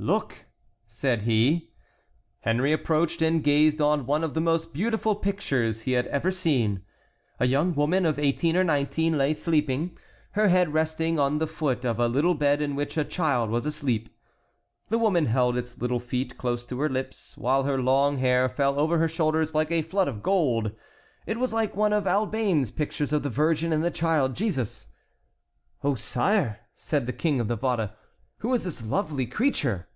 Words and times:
"Look!" 0.00 0.44
said 0.86 1.22
he. 1.22 1.72
Henry 2.42 2.72
approached 2.72 3.20
and 3.20 3.42
gazed 3.42 3.80
on 3.80 4.06
one 4.06 4.22
of 4.22 4.32
the 4.34 4.40
most 4.40 4.72
beautiful 4.72 5.16
pictures 5.16 5.82
he 5.82 5.90
had 5.92 6.06
ever 6.06 6.30
seen. 6.30 6.84
A 7.40 7.48
young 7.48 7.74
woman 7.74 8.06
of 8.06 8.16
eighteen 8.16 8.56
or 8.56 8.62
nineteen 8.62 9.18
lay 9.18 9.34
sleeping, 9.34 9.98
her 10.38 10.46
head 10.46 10.72
resting 10.72 11.18
on 11.18 11.38
the 11.38 11.48
foot 11.48 11.84
of 11.84 11.98
a 11.98 12.06
little 12.06 12.34
bed 12.34 12.62
in 12.62 12.76
which 12.76 12.96
a 12.96 13.04
child 13.04 13.50
was 13.50 13.66
asleep. 13.66 14.08
The 14.88 14.98
woman 14.98 15.26
held 15.26 15.56
its 15.56 15.76
little 15.78 15.98
feet 15.98 16.38
close 16.38 16.64
to 16.66 16.78
her 16.78 16.88
lips, 16.88 17.36
while 17.36 17.64
her 17.64 17.82
long 17.82 18.18
hair 18.18 18.48
fell 18.48 18.78
over 18.78 18.98
her 18.98 19.08
shoulders 19.08 19.52
like 19.52 19.72
a 19.72 19.82
flood 19.82 20.06
of 20.06 20.22
gold. 20.22 20.70
It 21.26 21.40
was 21.40 21.52
like 21.52 21.74
one 21.74 21.92
of 21.92 22.06
Albane's 22.06 22.70
pictures 22.70 23.12
of 23.12 23.24
the 23.24 23.30
Virgin 23.30 23.72
and 23.72 23.82
the 23.82 23.90
Child 23.90 24.36
Jesus. 24.36 24.92
"Oh, 25.82 25.96
sire," 25.96 26.60
said 26.76 27.06
the 27.08 27.12
King 27.12 27.40
of 27.40 27.48
Navarre, 27.48 27.96
"who 28.40 28.54
is 28.54 28.62
this 28.62 28.86
lovely 28.86 29.26
creature?" 29.26 29.86